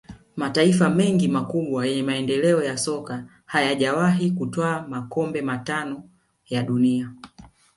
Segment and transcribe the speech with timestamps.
[0.35, 6.03] Mataifa mengi makubwa yenye maendeleo ya soka hayajawahi kutwaa makombe matano
[6.49, 7.13] ya dunia